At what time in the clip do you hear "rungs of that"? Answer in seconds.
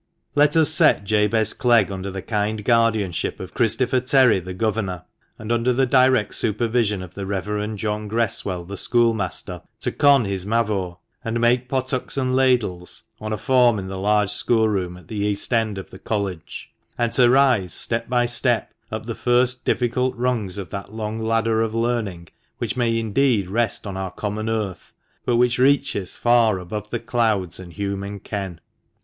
20.15-20.91